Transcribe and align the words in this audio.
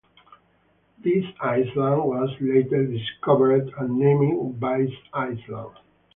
This 1.03 1.25
island 1.41 1.75
was 1.75 2.35
later 2.41 2.87
discovered 2.87 3.71
and 3.77 3.99
named 3.99 4.55
Vize 4.55 4.89
Island. 5.13 5.77